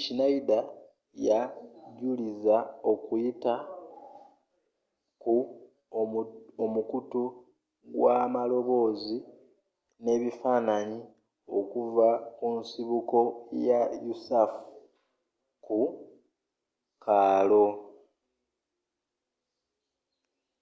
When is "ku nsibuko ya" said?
12.36-13.80